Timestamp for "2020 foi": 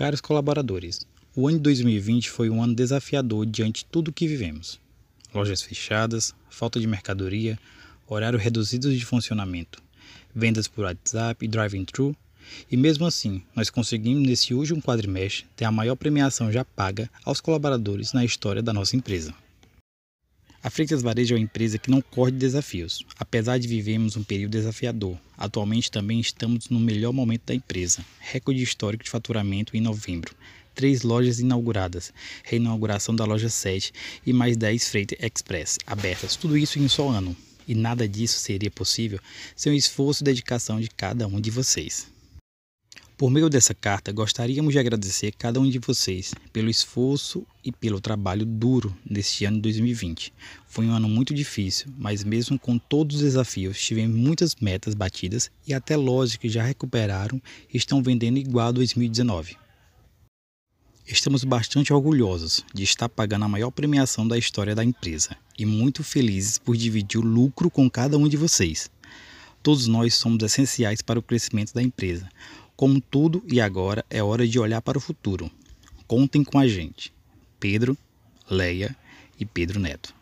1.64-2.48, 49.64-50.86